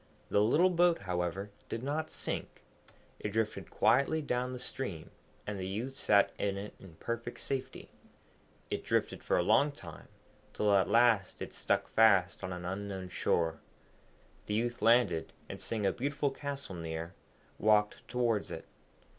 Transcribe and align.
The 0.29 0.41
little 0.41 0.71
boat, 0.71 1.01
however, 1.03 1.51
did 1.69 1.83
not 1.83 2.09
sink, 2.09 2.63
it 3.19 3.29
drifted 3.29 3.69
quietly 3.69 4.19
down 4.19 4.51
the 4.51 4.57
stream, 4.57 5.11
and 5.45 5.59
the 5.59 5.67
youth 5.67 5.93
sat 5.95 6.31
in 6.39 6.57
it 6.57 6.73
in 6.79 6.95
perfect 6.95 7.39
safety. 7.39 7.91
It 8.71 8.83
drifted 8.83 9.23
for 9.23 9.37
a 9.37 9.43
long 9.43 9.71
time, 9.71 10.07
till 10.53 10.73
at 10.73 10.89
last 10.89 11.39
it 11.39 11.53
stuck 11.53 11.87
fast 11.87 12.43
on 12.43 12.51
an 12.51 12.65
unknown 12.65 13.09
shore. 13.09 13.59
The 14.47 14.55
youth 14.55 14.81
landed, 14.81 15.33
and 15.47 15.61
seeing 15.61 15.85
a 15.85 15.91
beautiful 15.93 16.31
castle 16.31 16.73
near, 16.73 17.13
walked 17.59 18.07
towards 18.07 18.49
it. 18.49 18.65